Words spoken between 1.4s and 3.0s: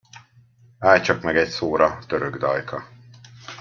szóra, török dajka!